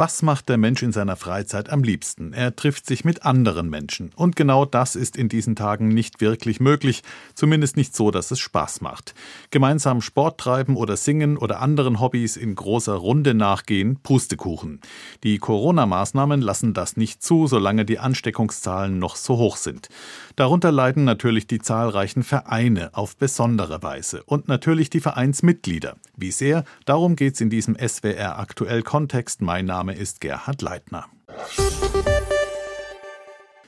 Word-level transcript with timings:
Was 0.00 0.22
macht 0.22 0.48
der 0.48 0.58
Mensch 0.58 0.84
in 0.84 0.92
seiner 0.92 1.16
Freizeit 1.16 1.70
am 1.70 1.82
liebsten? 1.82 2.32
Er 2.32 2.54
trifft 2.54 2.86
sich 2.86 3.04
mit 3.04 3.24
anderen 3.24 3.68
Menschen. 3.68 4.12
Und 4.14 4.36
genau 4.36 4.64
das 4.64 4.94
ist 4.94 5.16
in 5.16 5.28
diesen 5.28 5.56
Tagen 5.56 5.88
nicht 5.88 6.20
wirklich 6.20 6.60
möglich, 6.60 7.02
zumindest 7.34 7.76
nicht 7.76 7.96
so, 7.96 8.12
dass 8.12 8.30
es 8.30 8.38
Spaß 8.38 8.80
macht. 8.80 9.16
Gemeinsam 9.50 10.00
Sport 10.00 10.38
treiben 10.38 10.76
oder 10.76 10.96
singen 10.96 11.36
oder 11.36 11.60
anderen 11.60 11.98
Hobbys 11.98 12.36
in 12.36 12.54
großer 12.54 12.94
Runde 12.94 13.34
nachgehen, 13.34 13.98
Pustekuchen. 14.00 14.80
Die 15.24 15.38
Corona-Maßnahmen 15.38 16.42
lassen 16.42 16.74
das 16.74 16.96
nicht 16.96 17.20
zu, 17.20 17.48
solange 17.48 17.84
die 17.84 17.98
Ansteckungszahlen 17.98 19.00
noch 19.00 19.16
so 19.16 19.36
hoch 19.36 19.56
sind. 19.56 19.88
Darunter 20.36 20.70
leiden 20.70 21.02
natürlich 21.02 21.48
die 21.48 21.58
zahlreichen 21.58 22.22
Vereine 22.22 22.90
auf 22.92 23.16
besondere 23.16 23.82
Weise 23.82 24.22
und 24.22 24.46
natürlich 24.46 24.90
die 24.90 25.00
Vereinsmitglieder. 25.00 25.96
Wie 26.16 26.30
sehr, 26.30 26.62
darum 26.84 27.16
geht's 27.16 27.40
in 27.40 27.50
diesem 27.50 27.76
SWR 27.76 28.38
aktuell 28.38 28.82
Kontext. 28.82 29.42
Mein 29.42 29.64
Name 29.64 29.87
Name 29.88 29.98
ist 29.98 30.20
Gerhard 30.20 30.60
Leitner. 30.60 31.06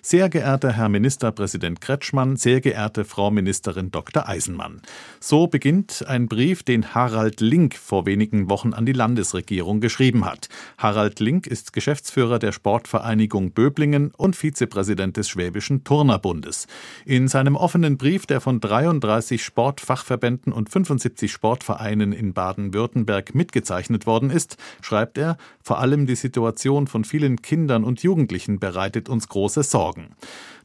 Sehr 0.02 0.30
geehrter 0.30 0.72
Herr 0.72 0.88
Ministerpräsident 0.88 1.82
Kretschmann, 1.82 2.36
sehr 2.36 2.62
geehrte 2.62 3.04
Frau 3.04 3.30
Ministerin 3.30 3.90
Dr. 3.90 4.26
Eisenmann. 4.26 4.80
So 5.20 5.46
beginnt 5.46 6.06
ein 6.08 6.26
Brief, 6.26 6.62
den 6.62 6.94
Harald 6.94 7.42
Link 7.42 7.74
vor 7.74 8.06
wenigen 8.06 8.48
Wochen 8.48 8.72
an 8.72 8.86
die 8.86 8.94
Landesregierung 8.94 9.80
geschrieben 9.82 10.24
hat. 10.24 10.48
Harald 10.78 11.20
Link 11.20 11.46
ist 11.46 11.74
Geschäftsführer 11.74 12.38
der 12.38 12.52
Sportvereinigung 12.52 13.50
Böblingen 13.50 14.10
und 14.16 14.36
Vizepräsident 14.36 15.18
des 15.18 15.28
Schwäbischen 15.28 15.84
Turnerbundes. 15.84 16.66
In 17.04 17.28
seinem 17.28 17.54
offenen 17.54 17.98
Brief, 17.98 18.24
der 18.24 18.40
von 18.40 18.58
33 18.58 19.44
Sportfachverbänden 19.44 20.50
und 20.50 20.70
75 20.70 21.30
Sportvereinen 21.30 22.14
in 22.14 22.32
Baden-Württemberg 22.32 23.34
mitgezeichnet 23.34 24.06
worden 24.06 24.30
ist, 24.30 24.56
schreibt 24.80 25.18
er, 25.18 25.36
vor 25.62 25.78
allem 25.78 26.06
die 26.06 26.16
Situation 26.16 26.86
von 26.86 27.04
vielen 27.04 27.42
Kindern 27.42 27.84
und 27.84 28.02
Jugendlichen 28.02 28.58
bereitet 28.58 29.10
uns 29.10 29.28
große 29.28 29.62
Sorgen 29.62 29.89
sorgen. 29.90 30.14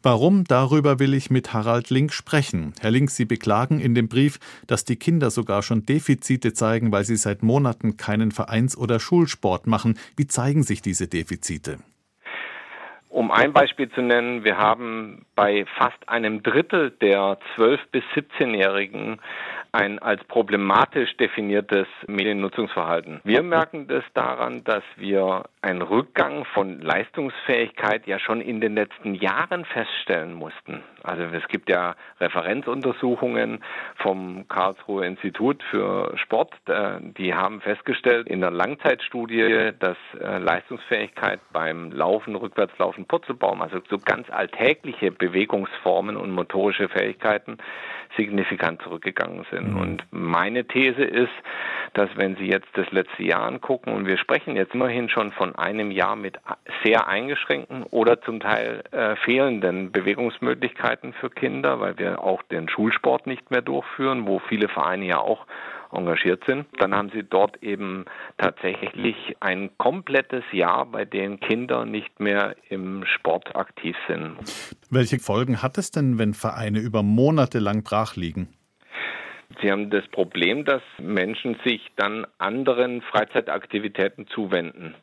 Warum? 0.03 0.43
Darüber 0.47 0.99
will 0.99 1.13
ich 1.13 1.31
mit 1.31 1.53
Harald 1.53 1.89
Link 1.89 2.13
sprechen. 2.13 2.73
Herr 2.79 2.91
Link, 2.91 3.09
Sie 3.09 3.25
beklagen 3.25 3.79
in 3.79 3.95
dem 3.95 4.07
Brief, 4.07 4.39
dass 4.67 4.85
die 4.85 4.97
Kinder 4.97 5.31
sogar 5.31 5.63
schon 5.63 5.85
Defizite 5.85 6.53
zeigen, 6.53 6.91
weil 6.91 7.03
sie 7.03 7.15
seit 7.15 7.41
Monaten 7.41 7.97
keinen 7.97 8.31
Vereins- 8.31 8.77
oder 8.77 8.99
Schulsport 8.99 9.67
machen. 9.67 9.97
Wie 10.15 10.27
zeigen 10.27 10.63
sich 10.63 10.81
diese 10.81 11.07
Defizite? 11.07 11.79
Um 13.09 13.31
ein 13.31 13.53
Beispiel 13.53 13.89
zu 13.89 14.01
nennen, 14.01 14.43
wir 14.43 14.57
haben 14.57 15.25
bei 15.35 15.65
fast 15.77 16.09
einem 16.09 16.43
Drittel 16.43 16.91
der 17.01 17.39
12- 17.55 17.79
bis 17.91 18.03
17-Jährigen 18.13 19.21
ein 19.75 19.99
als 19.99 20.23
problematisch 20.23 21.15
definiertes 21.17 21.87
Mediennutzungsverhalten. 22.07 23.19
Wir 23.23 23.43
merken 23.43 23.87
das 23.87 24.03
daran, 24.13 24.63
dass 24.63 24.83
wir 24.95 25.43
einen 25.61 25.81
Rückgang 25.81 26.45
von 26.45 26.79
Leistungsfähigkeit 26.79 28.07
ja 28.07 28.19
schon 28.19 28.39
in 28.39 28.61
den 28.61 28.75
letzten 28.75 29.15
Jahren 29.15 29.65
feststellen 29.65 30.33
mussten. 30.33 30.83
Also 31.03 31.23
es 31.23 31.47
gibt 31.49 31.69
ja 31.69 31.95
Referenzuntersuchungen 32.19 33.63
vom 33.97 34.47
Karlsruher 34.47 35.05
Institut 35.05 35.61
für 35.69 36.17
Sport, 36.17 36.53
äh, 36.67 36.99
die 37.01 37.33
haben 37.33 37.61
festgestellt 37.61 38.27
in 38.27 38.41
der 38.41 38.51
Langzeitstudie, 38.51 39.71
dass 39.79 39.97
äh, 40.19 40.37
Leistungsfähigkeit 40.37 41.39
beim 41.51 41.91
Laufen, 41.91 42.35
Rückwärtslaufen, 42.35 43.05
Purzelbaum, 43.05 43.61
also 43.61 43.79
so 43.89 43.97
ganz 43.97 44.29
alltägliche 44.29 45.11
Bewegungsformen 45.11 46.15
und 46.15 46.31
motorische 46.31 46.87
Fähigkeiten 46.87 47.57
signifikant 48.17 48.81
zurückgegangen 48.81 49.45
sind. 49.51 49.64
Mhm. 49.71 49.77
Und 49.77 50.03
meine 50.11 50.66
These 50.66 51.03
ist, 51.03 51.33
dass 51.94 52.09
wenn 52.16 52.35
Sie 52.35 52.45
jetzt 52.45 52.67
das 52.73 52.91
letzte 52.91 53.23
Jahr 53.23 53.44
angucken, 53.44 53.91
und 53.91 54.05
wir 54.05 54.17
sprechen 54.17 54.55
jetzt 54.55 54.73
immerhin 54.73 55.09
schon 55.09 55.31
von 55.31 55.55
einem 55.55 55.91
Jahr 55.91 56.16
mit 56.16 56.38
sehr 56.83 57.07
eingeschränkten 57.07 57.83
oder 57.83 58.22
zum 58.22 58.39
Teil 58.39 58.84
äh, 58.91 59.16
fehlenden 59.17 59.91
Bewegungsmöglichkeiten 59.91 61.13
für 61.13 61.29
Kinder, 61.29 61.79
weil 61.79 61.97
wir 61.97 62.22
auch 62.22 62.44
den 62.44 62.67
Schulsport 62.69 63.28
nicht 63.28 63.50
mehr 63.51 63.62
durchführen, 63.62 64.28
wo 64.28 64.39
viele 64.39 64.67
Vereine 64.67 65.06
ja 65.06 65.19
auch 65.19 65.45
engagiert 65.91 66.44
sind. 66.45 66.66
Dann 66.79 66.94
haben 66.94 67.09
sie 67.13 67.23
dort 67.23 67.62
eben 67.63 68.06
tatsächlich 68.38 69.16
ein 69.39 69.69
komplettes 69.78 70.44
Jahr, 70.51 70.85
bei 70.85 71.06
dem 71.06 71.39
Kinder 71.39 71.85
nicht 71.85 72.19
mehr 72.19 72.56
im 72.69 73.06
Sport 73.06 73.56
aktiv 73.56 73.95
sind. 74.07 74.35
Welche 74.89 75.19
Folgen 75.19 75.62
hat 75.62 75.78
es 75.78 75.91
denn, 75.91 76.19
wenn 76.19 76.34
Vereine 76.34 76.79
über 76.79 77.03
Monate 77.03 77.59
lang 77.59 77.84
brach 77.84 78.16
liegen? 78.16 78.50
Sie 79.61 79.72
haben 79.72 79.89
das 79.89 80.07
Problem, 80.07 80.66
dass 80.66 80.81
Menschen 81.00 81.57
sich 81.63 81.91
dann 81.95 82.25
anderen 82.38 83.01
Freizeitaktivitäten 83.01 84.28
zuwenden. 84.28 84.95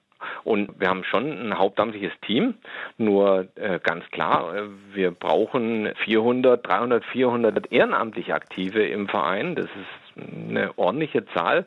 Und 0.45 0.81
wir 0.81 0.89
haben 0.89 1.05
schon 1.05 1.31
ein 1.31 1.59
hauptamtliches 1.59 2.13
Team, 2.25 2.55
nur 2.97 3.49
äh, 3.57 3.81
ganz 3.83 4.05
klar, 4.11 4.55
äh, 4.55 4.63
wir 4.95 5.11
brauchen 5.11 5.93
400, 6.05 6.67
300, 6.67 7.05
400 7.07 7.73
ehrenamtlich 7.73 8.33
Aktive 8.33 8.87
im 8.87 9.09
Verein. 9.09 9.57
Das 9.57 9.67
ist 9.67 10.02
eine 10.17 10.77
ordentliche 10.79 11.25
Zahl, 11.35 11.67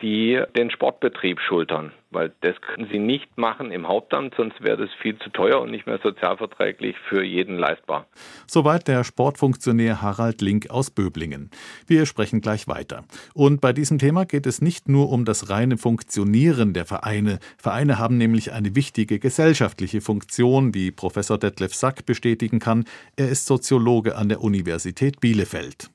die 0.00 0.42
den 0.56 0.70
Sportbetrieb 0.70 1.40
schultern. 1.40 1.92
Weil 2.10 2.32
das 2.42 2.60
können 2.60 2.88
sie 2.92 2.98
nicht 2.98 3.38
machen 3.38 3.70
im 3.70 3.88
Hauptamt, 3.88 4.34
sonst 4.36 4.62
wäre 4.62 4.76
das 4.76 4.90
viel 5.00 5.18
zu 5.18 5.30
teuer 5.30 5.60
und 5.60 5.70
nicht 5.70 5.86
mehr 5.86 5.98
sozialverträglich 6.02 6.94
für 7.08 7.22
jeden 7.24 7.56
leistbar. 7.56 8.06
Soweit 8.46 8.86
der 8.86 9.02
Sportfunktionär 9.02 10.02
Harald 10.02 10.42
Link 10.42 10.68
aus 10.68 10.90
Böblingen. 10.90 11.50
Wir 11.86 12.04
sprechen 12.04 12.42
gleich 12.42 12.68
weiter. 12.68 13.04
Und 13.32 13.62
bei 13.62 13.72
diesem 13.72 13.98
Thema 13.98 14.26
geht 14.26 14.46
es 14.46 14.60
nicht 14.60 14.88
nur 14.88 15.10
um 15.10 15.24
das 15.24 15.48
reine 15.48 15.78
Funktionieren 15.78 16.74
der 16.74 16.84
Vereine. 16.84 17.38
Vereine 17.56 17.98
haben 17.98 18.18
nämlich 18.18 18.52
eine 18.52 18.76
wichtige 18.76 19.18
gesellschaftliche 19.18 20.02
Funktion, 20.02 20.74
wie 20.74 20.90
Professor 20.90 21.38
Detlef 21.38 21.74
Sack 21.74 22.04
bestätigen 22.04 22.58
kann. 22.58 22.84
Er 23.16 23.30
ist 23.30 23.46
Soziologe 23.46 24.16
an 24.16 24.28
der 24.28 24.42
Universität 24.42 25.20
Bielefeld. 25.20 25.90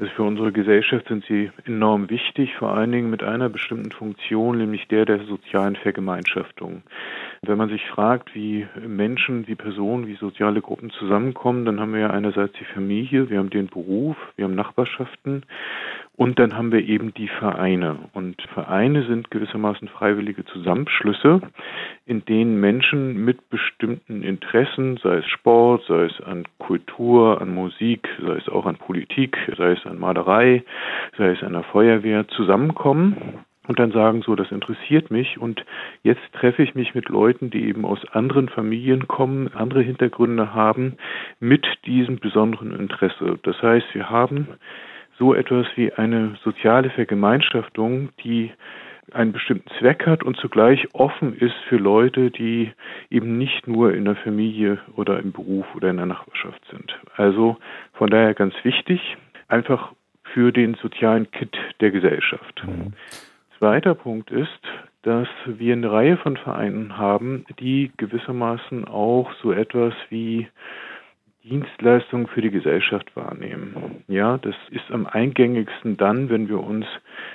Also 0.00 0.12
für 0.14 0.22
unsere 0.22 0.50
Gesellschaft 0.50 1.08
sind 1.08 1.26
sie 1.26 1.50
enorm 1.66 2.08
wichtig, 2.08 2.56
vor 2.56 2.74
allen 2.74 2.90
Dingen 2.90 3.10
mit 3.10 3.22
einer 3.22 3.50
bestimmten 3.50 3.92
Funktion, 3.92 4.56
nämlich 4.56 4.88
der 4.88 5.04
der 5.04 5.26
sozialen 5.26 5.76
Vergemeinschaftung. 5.76 6.82
Wenn 7.42 7.58
man 7.58 7.68
sich 7.68 7.86
fragt, 7.86 8.34
wie 8.34 8.66
Menschen, 8.80 9.46
wie 9.46 9.56
Personen, 9.56 10.06
wie 10.06 10.16
soziale 10.16 10.62
Gruppen 10.62 10.88
zusammenkommen, 10.88 11.66
dann 11.66 11.80
haben 11.80 11.92
wir 11.92 12.00
ja 12.00 12.10
einerseits 12.10 12.54
die 12.58 12.64
Familie, 12.64 13.28
wir 13.28 13.38
haben 13.38 13.50
den 13.50 13.66
Beruf, 13.66 14.16
wir 14.36 14.46
haben 14.46 14.54
Nachbarschaften 14.54 15.42
und 16.20 16.38
dann 16.38 16.54
haben 16.54 16.70
wir 16.70 16.86
eben 16.86 17.14
die 17.14 17.28
Vereine. 17.28 17.96
Und 18.12 18.42
Vereine 18.52 19.04
sind 19.04 19.30
gewissermaßen 19.30 19.88
freiwillige 19.88 20.44
Zusammenschlüsse, 20.44 21.40
in 22.04 22.26
denen 22.26 22.60
Menschen 22.60 23.24
mit 23.24 23.48
bestimmten 23.48 24.22
Interessen, 24.22 24.98
sei 25.02 25.16
es 25.16 25.26
Sport, 25.28 25.82
sei 25.88 26.04
es 26.04 26.20
an 26.20 26.44
Kultur, 26.58 27.40
an 27.40 27.54
Musik, 27.54 28.06
sei 28.20 28.34
es 28.34 28.50
auch 28.50 28.66
an 28.66 28.76
Politik, 28.76 29.38
sei 29.56 29.72
es 29.72 29.86
an 29.86 29.98
Malerei, 29.98 30.62
sei 31.16 31.30
es 31.30 31.42
an 31.42 31.54
der 31.54 31.62
Feuerwehr, 31.62 32.28
zusammenkommen 32.28 33.38
und 33.66 33.78
dann 33.78 33.92
sagen, 33.92 34.20
so, 34.20 34.34
das 34.34 34.52
interessiert 34.52 35.10
mich 35.10 35.38
und 35.38 35.64
jetzt 36.02 36.20
treffe 36.34 36.62
ich 36.62 36.74
mich 36.74 36.94
mit 36.94 37.08
Leuten, 37.08 37.48
die 37.48 37.64
eben 37.64 37.86
aus 37.86 38.00
anderen 38.12 38.50
Familien 38.50 39.08
kommen, 39.08 39.48
andere 39.54 39.80
Hintergründe 39.80 40.52
haben, 40.52 40.98
mit 41.38 41.66
diesem 41.86 42.18
besonderen 42.18 42.78
Interesse. 42.78 43.38
Das 43.42 43.62
heißt, 43.62 43.94
wir 43.94 44.10
haben 44.10 44.48
so 45.20 45.34
etwas 45.34 45.66
wie 45.76 45.92
eine 45.92 46.36
soziale 46.42 46.88
Vergemeinschaftung, 46.90 48.08
die 48.24 48.50
einen 49.12 49.32
bestimmten 49.32 49.68
Zweck 49.78 50.06
hat 50.06 50.22
und 50.22 50.36
zugleich 50.38 50.88
offen 50.94 51.36
ist 51.36 51.54
für 51.68 51.76
Leute, 51.76 52.30
die 52.30 52.72
eben 53.10 53.36
nicht 53.36 53.68
nur 53.68 53.92
in 53.92 54.06
der 54.06 54.16
Familie 54.16 54.78
oder 54.96 55.18
im 55.18 55.32
Beruf 55.32 55.66
oder 55.74 55.90
in 55.90 55.98
der 55.98 56.06
Nachbarschaft 56.06 56.62
sind. 56.70 56.96
Also 57.16 57.58
von 57.92 58.08
daher 58.08 58.34
ganz 58.34 58.54
wichtig, 58.62 59.16
einfach 59.48 59.92
für 60.32 60.52
den 60.52 60.74
sozialen 60.74 61.30
Kit 61.30 61.56
der 61.80 61.90
Gesellschaft. 61.90 62.62
Mhm. 62.64 62.94
Zweiter 63.58 63.94
Punkt 63.94 64.30
ist, 64.30 64.62
dass 65.02 65.28
wir 65.44 65.74
eine 65.74 65.90
Reihe 65.90 66.16
von 66.16 66.36
Vereinen 66.36 66.96
haben, 66.96 67.44
die 67.58 67.90
gewissermaßen 67.96 68.86
auch 68.86 69.30
so 69.42 69.52
etwas 69.52 69.92
wie 70.08 70.46
Dienstleistungen 71.42 72.26
für 72.26 72.42
die 72.42 72.50
Gesellschaft 72.50 73.16
wahrnehmen. 73.16 74.04
Ja, 74.08 74.36
das 74.36 74.54
ist 74.70 74.90
am 74.90 75.06
eingängigsten 75.06 75.96
dann, 75.96 76.28
wenn 76.28 76.48
wir 76.50 76.60
uns 76.60 76.84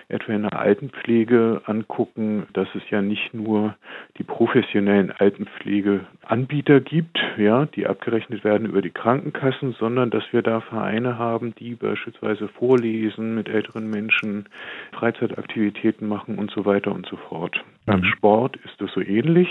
etwa 0.10 0.34
in 0.34 0.44
der 0.44 0.60
Altenpflege 0.60 1.64
angucken, 1.66 2.46
dass 2.54 2.68
es 2.76 2.84
ja 2.92 3.02
nicht 3.02 3.34
nur 3.34 3.76
die 4.20 4.24
professionellen 4.24 5.12
Altenpflegeanbieter 5.12 6.82
gibt, 6.82 7.18
ja, 7.38 7.66
die 7.66 7.88
abgerechnet 7.88 8.44
werden 8.44 8.68
über 8.68 8.84
die 8.84 8.92
Krankenkassen, 8.92 9.74
sondern 9.80 10.12
dass 10.12 10.24
wir 10.32 10.44
da 10.44 10.62
Vereine 10.62 11.18
haben, 11.18 11.56
die 11.56 11.74
beispielsweise 11.74 12.48
vorlesen 12.48 13.34
mit 13.34 13.50
älteren 13.50 13.90
Menschen, 13.90 14.48
Freizeitaktivitäten 14.94 16.08
machen 16.08 16.38
und 16.38 16.52
so 16.52 16.66
weiter 16.66 16.92
und 16.92 17.08
so 17.08 17.18
fort. 17.18 17.60
Beim 17.86 18.00
mhm. 18.00 18.06
Sport 18.06 18.58
ist 18.58 18.82
das 18.82 18.92
so 18.94 19.02
ähnlich. 19.02 19.48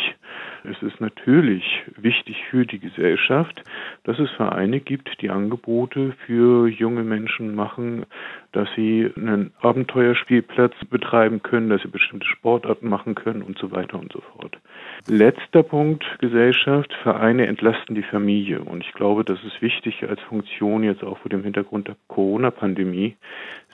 Es 0.64 0.82
ist 0.82 1.00
natürlich 1.00 1.64
wichtig 1.96 2.36
für 2.50 2.66
die 2.66 2.80
Gesellschaft, 2.80 3.62
dass 4.02 4.18
es 4.18 4.30
Vereine 4.32 4.80
gibt, 4.80 5.20
die 5.20 5.30
Angebote 5.30 6.14
für 6.26 6.66
junge 6.66 7.04
Menschen 7.04 7.54
machen, 7.54 8.06
dass 8.52 8.68
sie 8.74 9.08
einen 9.16 9.52
Abenteuerspielplatz 9.60 10.74
betreiben 10.90 11.42
können, 11.42 11.68
dass 11.68 11.82
sie 11.82 11.88
bestimmte 11.88 12.26
Sportarten 12.26 12.88
machen 12.88 13.14
können 13.14 13.42
und 13.42 13.58
so 13.58 13.70
weiter 13.70 13.98
und 13.98 14.12
so 14.12 14.20
fort. 14.32 14.58
Letzter 15.06 15.62
Punkt 15.62 16.04
Gesellschaft. 16.18 16.92
Vereine 17.02 17.46
entlasten 17.46 17.94
die 17.94 18.02
Familie. 18.02 18.60
Und 18.62 18.84
ich 18.84 18.92
glaube, 18.94 19.24
das 19.24 19.38
ist 19.44 19.62
wichtig 19.62 20.02
als 20.08 20.20
Funktion 20.22 20.82
jetzt 20.82 21.04
auch 21.04 21.18
vor 21.18 21.28
dem 21.28 21.44
Hintergrund 21.44 21.86
der 21.86 21.96
Corona-Pandemie, 22.08 23.16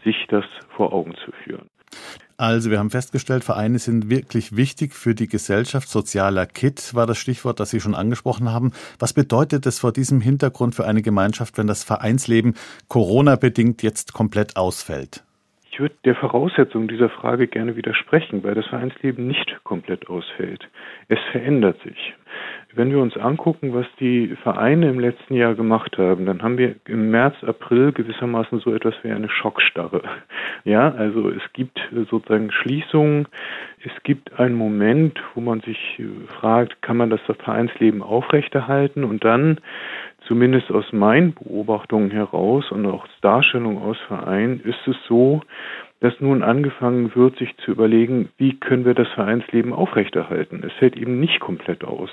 sich 0.04 0.26
das 0.28 0.44
vor 0.76 0.92
Augen 0.92 1.14
zu 1.24 1.32
führen. 1.44 1.69
Also 2.40 2.70
wir 2.70 2.78
haben 2.78 2.88
festgestellt, 2.88 3.44
Vereine 3.44 3.78
sind 3.78 4.08
wirklich 4.08 4.56
wichtig 4.56 4.94
für 4.94 5.14
die 5.14 5.28
Gesellschaft. 5.28 5.90
Sozialer 5.90 6.46
Kit 6.46 6.94
war 6.94 7.06
das 7.06 7.18
Stichwort, 7.18 7.60
das 7.60 7.68
Sie 7.68 7.80
schon 7.80 7.94
angesprochen 7.94 8.50
haben. 8.50 8.72
Was 8.98 9.12
bedeutet 9.12 9.66
es 9.66 9.78
vor 9.78 9.92
diesem 9.92 10.22
Hintergrund 10.22 10.74
für 10.74 10.86
eine 10.86 11.02
Gemeinschaft, 11.02 11.58
wenn 11.58 11.66
das 11.66 11.84
Vereinsleben 11.84 12.54
Corona-bedingt 12.88 13.82
jetzt 13.82 14.14
komplett 14.14 14.56
ausfällt? 14.56 15.22
Würde 15.80 15.94
der 16.04 16.14
Voraussetzung 16.14 16.88
dieser 16.88 17.08
Frage 17.08 17.46
gerne 17.46 17.74
widersprechen, 17.74 18.44
weil 18.44 18.54
das 18.54 18.66
Vereinsleben 18.66 19.26
nicht 19.26 19.64
komplett 19.64 20.10
ausfällt. 20.10 20.68
Es 21.08 21.18
verändert 21.32 21.80
sich. 21.82 22.14
Wenn 22.74 22.90
wir 22.90 22.98
uns 22.98 23.16
angucken, 23.16 23.72
was 23.72 23.86
die 23.98 24.36
Vereine 24.42 24.90
im 24.90 25.00
letzten 25.00 25.32
Jahr 25.32 25.54
gemacht 25.54 25.96
haben, 25.96 26.26
dann 26.26 26.42
haben 26.42 26.58
wir 26.58 26.74
im 26.86 27.10
März, 27.10 27.42
April 27.44 27.92
gewissermaßen 27.92 28.60
so 28.60 28.74
etwas 28.74 28.94
wie 29.02 29.10
eine 29.10 29.30
Schockstarre. 29.30 30.02
Ja, 30.64 30.92
also 30.92 31.30
es 31.30 31.42
gibt 31.54 31.80
sozusagen 31.90 32.52
Schließungen, 32.52 33.26
es 33.82 34.02
gibt 34.02 34.38
einen 34.38 34.56
Moment, 34.56 35.18
wo 35.34 35.40
man 35.40 35.60
sich 35.62 36.02
fragt, 36.28 36.82
kann 36.82 36.98
man 36.98 37.08
das 37.08 37.20
Vereinsleben 37.22 38.02
aufrechterhalten 38.02 39.02
und 39.02 39.24
dann 39.24 39.58
zumindest 40.30 40.70
aus 40.70 40.92
meinen 40.92 41.34
Beobachtungen 41.34 42.12
heraus 42.12 42.70
und 42.70 42.86
auch 42.86 43.04
Darstellung 43.20 43.82
aus 43.82 43.96
Vereinen 44.06 44.60
ist 44.60 44.78
es 44.86 44.94
so, 45.08 45.42
dass 45.98 46.14
nun 46.20 46.44
angefangen 46.44 47.16
wird, 47.16 47.36
sich 47.38 47.56
zu 47.64 47.72
überlegen, 47.72 48.28
wie 48.38 48.54
können 48.60 48.84
wir 48.84 48.94
das 48.94 49.08
Vereinsleben 49.08 49.72
aufrechterhalten. 49.72 50.62
Es 50.64 50.72
fällt 50.74 50.96
eben 50.96 51.18
nicht 51.18 51.40
komplett 51.40 51.82
aus. 51.82 52.10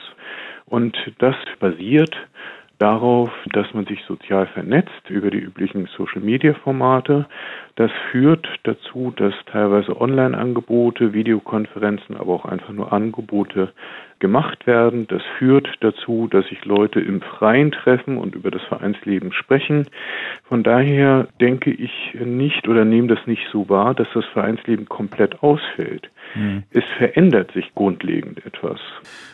Und 0.66 0.98
das 1.20 1.36
basiert 1.60 2.16
darauf, 2.80 3.30
dass 3.54 3.72
man 3.76 3.86
sich 3.86 4.04
sozial 4.08 4.48
vernetzt 4.48 5.10
über 5.10 5.30
die 5.30 5.38
üblichen 5.38 5.88
Social-Media-Formate. 5.96 7.28
Das 7.76 7.92
führt 8.10 8.48
dazu, 8.64 9.14
dass 9.16 9.34
teilweise 9.46 10.02
Online-Angebote, 10.02 11.14
Videokonferenzen, 11.14 12.18
aber 12.18 12.34
auch 12.34 12.46
einfach 12.46 12.74
nur 12.74 12.92
Angebote 12.92 13.74
gemacht 14.20 14.68
werden. 14.68 15.08
Das 15.08 15.22
führt 15.38 15.68
dazu, 15.82 16.28
dass 16.28 16.48
sich 16.48 16.66
Leute 16.66 17.00
im 17.00 17.22
Freien 17.22 17.72
treffen 17.72 18.18
und 18.18 18.36
über 18.36 18.52
das 18.52 18.62
Vereinsleben 18.64 19.32
sprechen. 19.32 19.88
Von 20.48 20.64
daher 20.64 21.28
denke 21.40 21.72
ich 21.72 21.92
nicht 22.24 22.68
oder 22.68 22.86
nehme 22.86 23.08
das 23.08 23.26
nicht 23.28 23.48
so 23.52 23.70
wahr, 23.70 23.94
dass 23.94 24.08
das 24.14 24.26
Vereinsleben 24.26 24.88
komplett 24.88 25.42
ausfällt. 25.44 26.10
Mhm. 26.36 26.64
Es 26.72 26.84
verändert 26.98 27.52
sich 27.54 27.74
grundlegend 27.76 28.46
etwas. 28.46 28.80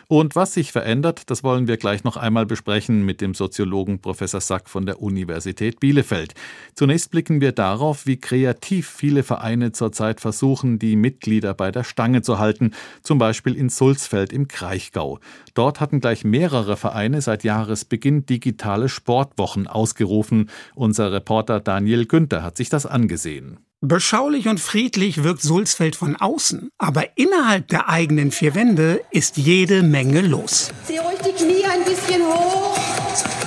Und 0.06 0.36
was 0.36 0.54
sich 0.54 0.70
verändert, 0.70 1.30
das 1.30 1.42
wollen 1.42 1.66
wir 1.66 1.76
gleich 1.76 2.04
noch 2.04 2.16
einmal 2.16 2.46
besprechen 2.46 3.04
mit 3.04 3.20
dem 3.20 3.34
Soziologen 3.34 4.00
Professor 4.00 4.40
Sack 4.40 4.68
von 4.68 4.86
der 4.86 5.00
Universität 5.00 5.80
Bielefeld. 5.80 6.34
Zunächst 6.74 7.10
blicken 7.10 7.40
wir 7.40 7.52
darauf, 7.52 8.06
wie 8.06 8.18
kreativ 8.18 8.88
viele 8.88 9.22
Vereine 9.22 9.72
zurzeit 9.72 10.20
versuchen, 10.20 10.78
die 10.78 10.96
Mitglieder 10.96 11.54
bei 11.54 11.70
der 11.70 11.84
Stange 11.84 12.22
zu 12.22 12.38
halten, 12.38 12.72
zum 13.02 13.18
Beispiel 13.18 13.56
in 13.56 13.70
Sulzfeld 13.70 14.32
im 14.32 14.46
Kraichgau. 14.74 15.20
Dort 15.54 15.80
hatten 15.80 16.00
gleich 16.00 16.24
mehrere 16.24 16.76
Vereine 16.76 17.20
seit 17.22 17.44
Jahresbeginn 17.44 18.26
digitale 18.26 18.88
Sportwochen 18.88 19.66
ausgerufen. 19.66 20.50
Unser 20.74 21.12
Reporter 21.12 21.60
Daniel 21.60 22.06
Günther 22.06 22.42
hat 22.42 22.56
sich 22.56 22.68
das 22.70 22.84
angesehen. 22.86 23.58
Beschaulich 23.80 24.48
und 24.48 24.60
friedlich 24.60 25.22
wirkt 25.22 25.42
Sulzfeld 25.42 25.94
von 25.94 26.16
außen, 26.16 26.70
aber 26.78 27.16
innerhalb 27.16 27.68
der 27.68 27.88
eigenen 27.88 28.30
vier 28.30 28.54
Wände 28.54 29.02
ist 29.10 29.36
jede 29.36 29.82
Menge 29.82 30.22
los. 30.22 30.70
Zieh 30.86 30.98
ruhig 30.98 31.18
die 31.18 31.32
Knie 31.32 31.64
ein 31.66 31.84
bisschen 31.84 32.22
hoch. 32.22 33.43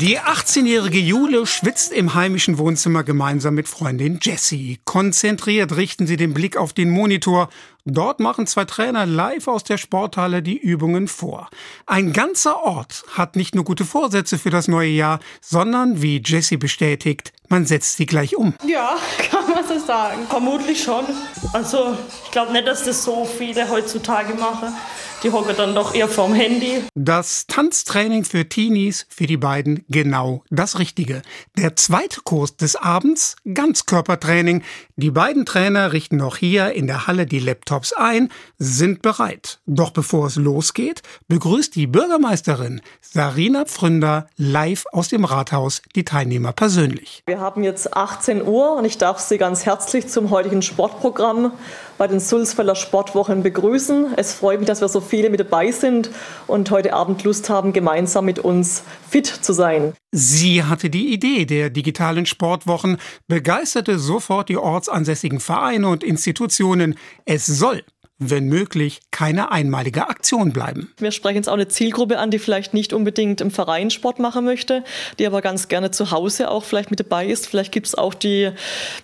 Die 0.00 0.18
18-jährige 0.18 0.98
Jule 0.98 1.46
schwitzt 1.46 1.92
im 1.92 2.14
heimischen 2.14 2.56
Wohnzimmer 2.56 3.04
gemeinsam 3.04 3.54
mit 3.54 3.68
Freundin 3.68 4.18
Jessie. 4.22 4.78
Konzentriert 4.86 5.76
richten 5.76 6.06
sie 6.06 6.16
den 6.16 6.32
Blick 6.32 6.56
auf 6.56 6.72
den 6.72 6.88
Monitor 6.88 7.50
Dort 7.86 8.20
machen 8.20 8.46
zwei 8.46 8.66
Trainer 8.66 9.06
live 9.06 9.48
aus 9.48 9.64
der 9.64 9.78
Sporthalle 9.78 10.42
die 10.42 10.58
Übungen 10.58 11.08
vor. 11.08 11.48
Ein 11.86 12.12
ganzer 12.12 12.62
Ort 12.62 13.04
hat 13.14 13.36
nicht 13.36 13.54
nur 13.54 13.64
gute 13.64 13.86
Vorsätze 13.86 14.38
für 14.38 14.50
das 14.50 14.68
neue 14.68 14.90
Jahr, 14.90 15.18
sondern, 15.40 16.02
wie 16.02 16.22
Jesse 16.24 16.58
bestätigt, 16.58 17.32
man 17.48 17.64
setzt 17.64 17.96
sie 17.96 18.04
gleich 18.04 18.36
um. 18.36 18.54
Ja, 18.66 18.96
kann 19.30 19.48
man 19.50 19.66
so 19.66 19.78
sagen. 19.78 20.26
Vermutlich 20.28 20.82
schon. 20.82 21.06
Also, 21.54 21.96
ich 22.24 22.30
glaube 22.30 22.52
nicht, 22.52 22.66
dass 22.66 22.84
das 22.84 23.02
so 23.02 23.24
viele 23.24 23.68
heutzutage 23.68 24.34
machen. 24.34 24.74
Die 25.22 25.30
hocken 25.30 25.54
dann 25.54 25.74
doch 25.74 25.94
eher 25.94 26.08
vorm 26.08 26.32
Handy. 26.32 26.82
Das 26.94 27.46
Tanztraining 27.46 28.24
für 28.24 28.48
Teenies, 28.48 29.06
für 29.10 29.26
die 29.26 29.36
beiden 29.36 29.84
genau 29.90 30.44
das 30.48 30.78
Richtige. 30.78 31.20
Der 31.58 31.76
zweite 31.76 32.22
Kurs 32.22 32.56
des 32.56 32.74
Abends, 32.74 33.36
Ganzkörpertraining. 33.52 34.62
Die 34.96 35.10
beiden 35.10 35.44
Trainer 35.44 35.92
richten 35.92 36.16
noch 36.16 36.38
hier 36.38 36.72
in 36.72 36.86
der 36.86 37.06
Halle 37.06 37.26
die 37.26 37.38
Laptops 37.38 37.92
ein, 37.92 38.30
sind 38.58 39.02
bereit. 39.02 39.60
Doch 39.66 39.90
bevor 39.90 40.26
es 40.26 40.36
losgeht, 40.36 41.02
begrüßt 41.28 41.74
die 41.74 41.86
Bürgermeisterin 41.86 42.80
Sarina 43.02 43.66
Pfründer 43.66 44.26
live 44.38 44.84
aus 44.90 45.08
dem 45.08 45.26
Rathaus 45.26 45.82
die 45.96 46.04
Teilnehmer 46.04 46.52
persönlich. 46.52 47.22
Wir 47.26 47.40
haben 47.40 47.62
jetzt 47.62 47.94
18 47.94 48.46
Uhr 48.46 48.72
und 48.72 48.86
ich 48.86 48.96
darf 48.96 49.18
Sie 49.18 49.36
ganz 49.36 49.66
herzlich 49.66 50.08
zum 50.08 50.30
heutigen 50.30 50.62
Sportprogramm 50.62 51.52
bei 52.00 52.06
den 52.06 52.18
Sulzfelder 52.18 52.76
Sportwochen 52.76 53.42
begrüßen. 53.42 54.14
Es 54.16 54.32
freut 54.32 54.58
mich, 54.58 54.66
dass 54.66 54.80
wir 54.80 54.88
so 54.88 55.02
viele 55.02 55.28
mit 55.28 55.38
dabei 55.38 55.70
sind 55.70 56.08
und 56.46 56.70
heute 56.70 56.94
Abend 56.94 57.22
Lust 57.24 57.50
haben, 57.50 57.74
gemeinsam 57.74 58.24
mit 58.24 58.38
uns 58.38 58.84
fit 59.06 59.26
zu 59.26 59.52
sein. 59.52 59.92
Sie 60.10 60.64
hatte 60.64 60.88
die 60.88 61.12
Idee 61.12 61.44
der 61.44 61.68
digitalen 61.68 62.24
Sportwochen, 62.24 62.96
begeisterte 63.28 63.98
sofort 63.98 64.48
die 64.48 64.56
ortsansässigen 64.56 65.40
Vereine 65.40 65.88
und 65.88 66.02
Institutionen. 66.02 66.94
Es 67.26 67.44
soll 67.44 67.82
wenn 68.20 68.46
möglich, 68.46 69.00
keine 69.10 69.50
einmalige 69.50 70.08
Aktion 70.08 70.52
bleiben. 70.52 70.92
Wir 70.98 71.10
sprechen 71.10 71.36
jetzt 71.36 71.48
auch 71.48 71.54
eine 71.54 71.68
Zielgruppe 71.68 72.18
an, 72.18 72.30
die 72.30 72.38
vielleicht 72.38 72.74
nicht 72.74 72.92
unbedingt 72.92 73.40
im 73.40 73.50
Verein 73.50 73.90
Sport 73.90 74.18
machen 74.20 74.44
möchte, 74.44 74.84
die 75.18 75.26
aber 75.26 75.40
ganz 75.40 75.68
gerne 75.68 75.90
zu 75.90 76.10
Hause 76.12 76.50
auch 76.50 76.64
vielleicht 76.64 76.90
mit 76.90 77.00
dabei 77.00 77.26
ist. 77.26 77.48
Vielleicht 77.48 77.72
gibt 77.72 77.88
es 77.88 77.94
auch 77.94 78.14
die 78.14 78.50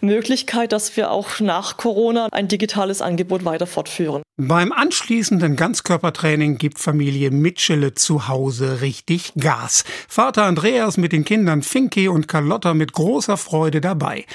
Möglichkeit, 0.01 0.73
dass 0.73 0.97
wir 0.97 1.11
auch 1.11 1.41
nach 1.41 1.79
Corona 1.79 2.29
ein 2.31 2.47
digitales 2.47 3.03
Angebot 3.03 3.45
weiter 3.45 3.67
fortführen. 3.67 4.23
Beim 4.39 4.71
anschließenden 4.71 5.57
Ganzkörpertraining 5.57 6.59
gibt 6.59 6.79
Familie 6.79 7.31
Mitschele 7.31 7.95
zu 7.95 8.29
Hause 8.29 8.83
richtig 8.83 9.33
Gas. 9.39 9.85
Vater 10.09 10.45
Andreas 10.45 10.99
mit 10.99 11.13
den 11.13 11.25
Kindern 11.25 11.63
Finke 11.63 12.11
und 12.11 12.29
Carlotta 12.29 12.75
mit 12.75 12.93
großer 12.93 13.39
Freude 13.39 13.81
dabei. 13.81 14.27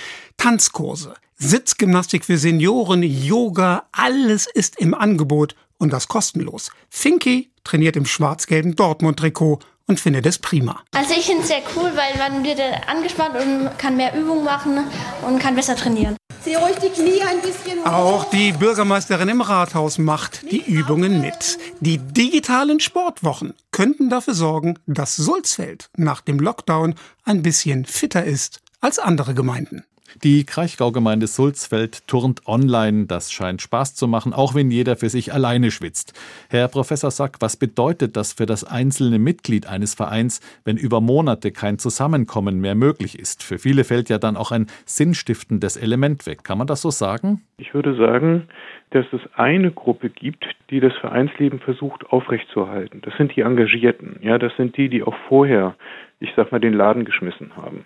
Tanzkurse, 0.42 1.14
Sitzgymnastik 1.38 2.26
für 2.26 2.36
Senioren, 2.36 3.04
Yoga, 3.04 3.84
alles 3.92 4.48
ist 4.52 4.80
im 4.80 4.96
Angebot 4.96 5.56
und 5.78 5.94
das 5.94 6.08
kostenlos. 6.08 6.72
Finky 6.90 7.52
trainiert 7.64 7.96
im 7.96 8.08
schwarz-gelben 8.08 8.76
Dortmund-Trikot 8.76 9.60
und 9.86 10.00
findet 10.00 10.26
es 10.26 10.40
prima. 10.40 10.82
Also 10.96 11.14
ich 11.14 11.28
finde 11.28 11.44
es 11.44 11.50
sehr 11.50 11.62
cool, 11.76 11.92
weil 11.96 12.18
man 12.18 12.44
wird 12.44 12.60
angespannt 12.88 13.36
und 13.36 13.70
kann 13.78 13.98
mehr 13.98 14.16
Übungen 14.16 14.44
machen 14.44 14.80
und 15.28 15.38
kann 15.38 15.54
besser 15.54 15.76
trainieren. 15.76 16.18
Zieh 16.44 16.56
ruhig 16.56 16.78
die 16.78 16.90
Knie 16.90 17.22
ein 17.22 17.40
bisschen 17.42 17.80
hoch. 17.80 17.86
Auch 17.86 18.30
die 18.32 18.52
Bürgermeisterin 18.52 19.30
im 19.30 19.42
Rathaus 19.42 20.00
macht 20.00 20.52
die 20.52 20.64
Übungen 20.64 21.22
mit. 21.22 21.60
Die 21.82 22.00
digitalen 22.00 22.80
Sportwochen 22.80 23.54
könnten 23.70 24.10
dafür 24.10 24.34
sorgen, 24.34 24.80
dass 24.88 25.16
Sulzfeld 25.16 25.92
nach 25.98 26.22
dem 26.22 26.40
Lockdown 26.40 26.96
ein 27.26 27.44
bisschen 27.44 27.86
fitter 27.86 28.24
ist 28.24 28.60
als 28.80 28.98
andere 28.98 29.36
Gemeinden. 29.36 29.84
Die 30.24 30.46
Kraichgau-Gemeinde 30.46 31.28
Sulzfeld 31.28 32.08
turnt 32.08 32.46
online. 32.46 33.06
Das 33.06 33.32
scheint 33.32 33.62
Spaß 33.62 33.96
zu 33.96 34.08
machen, 34.08 34.34
auch 34.34 34.54
wenn 34.54 34.70
jeder 34.70 34.96
für 34.98 35.10
sich 35.10 35.34
alleine 35.34 35.72
schwitzt. 35.72 36.14
Herr 36.50 36.68
Professor 36.68 37.12
Sack, 37.12 37.38
was 37.40 37.58
bedeutet 37.58 38.18
das 38.18 38.34
für 38.34 38.46
das 38.46 38.64
einzelne 38.64 39.20
Mitglied 39.20 39.68
eines 39.68 39.96
Vereins, 39.96 40.42
wenn 40.66 40.78
über 40.78 41.02
Monate 41.02 41.52
kein 41.52 41.80
Zusammenkommen 41.80 42.60
mehr 42.60 42.76
möglich 42.76 43.18
ist? 43.18 43.42
Für 43.42 43.58
viele 43.58 43.84
fällt 43.84 44.10
ja 44.10 44.18
dann 44.18 44.38
auch 44.38 44.52
ein 44.52 44.68
sinnstiftendes 44.86 45.78
Element 45.78 46.26
weg. 46.26 46.44
Kann 46.44 46.58
man 46.58 46.68
das 46.68 46.82
so 46.82 46.92
sagen? 46.92 47.42
Ich 47.58 47.74
würde 47.74 47.96
sagen, 47.96 48.48
dass 48.92 49.06
es 49.14 49.22
eine 49.36 49.72
Gruppe 49.72 50.10
gibt, 50.10 50.46
die 50.70 50.82
das 50.82 50.94
Vereinsleben 50.98 51.60
versucht 51.60 52.06
aufrechtzuerhalten. 52.08 53.02
Das 53.02 53.16
sind 53.18 53.36
die 53.36 53.42
Engagierten. 53.42 54.18
Ja, 54.22 54.38
das 54.38 54.56
sind 54.58 54.76
die, 54.78 54.90
die 54.90 55.04
auch 55.04 55.16
vorher, 55.30 55.76
ich 56.20 56.32
sag 56.36 56.52
mal, 56.52 56.60
den 56.60 56.74
Laden 56.74 57.06
geschmissen 57.06 57.56
haben. 57.56 57.86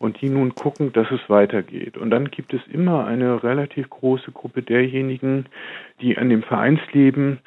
Und 0.00 0.20
die 0.22 0.30
nun 0.30 0.54
gucken, 0.54 0.92
dass 0.92 1.08
es 1.10 1.20
weitergeht. 1.28 1.98
Und 1.98 2.10
dann 2.10 2.30
gibt 2.30 2.54
es 2.54 2.60
immer 2.72 3.06
eine 3.06 3.44
relativ 3.44 3.88
große 3.90 4.32
Gruppe 4.32 4.62
derjenigen, 4.62 5.44
die 6.00 6.16
an 6.16 6.30
dem 6.30 6.42
Vereinsleben 6.42 7.38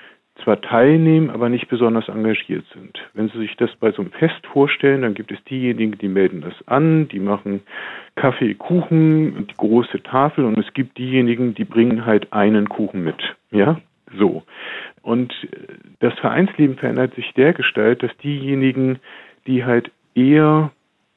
zwar 0.43 0.61
teilnehmen, 0.61 1.31
aber 1.31 1.49
nicht 1.49 1.67
besonders 1.67 2.07
engagiert 2.09 2.65
sind. 2.73 2.99
Wenn 3.13 3.29
Sie 3.29 3.39
sich 3.39 3.55
das 3.57 3.75
bei 3.77 3.91
so 3.91 4.03
einem 4.03 4.11
Fest 4.11 4.45
vorstellen, 4.51 5.01
dann 5.01 5.15
gibt 5.15 5.31
es 5.31 5.43
diejenigen, 5.45 5.97
die 5.97 6.07
melden 6.07 6.41
das 6.41 6.53
an, 6.67 7.07
die 7.07 7.19
machen 7.19 7.61
Kaffee, 8.15 8.53
Kuchen, 8.53 9.47
die 9.47 9.57
große 9.57 10.03
Tafel 10.03 10.45
und 10.45 10.57
es 10.59 10.73
gibt 10.73 10.97
diejenigen, 10.99 11.55
die 11.55 11.65
bringen 11.65 12.05
halt 12.05 12.33
einen 12.33 12.69
Kuchen 12.69 13.03
mit. 13.03 13.21
Ja, 13.51 13.79
so. 14.15 14.43
Und 15.01 15.33
das 15.99 16.13
Vereinsleben 16.19 16.77
verändert 16.77 17.15
sich 17.15 17.33
dergestalt, 17.33 18.03
dass 18.03 18.15
diejenigen, 18.17 18.99
die 19.47 19.65
halt 19.65 19.91
eher 20.13 20.71